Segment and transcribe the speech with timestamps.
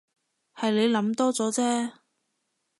[0.55, 1.91] 係你諗多咗啫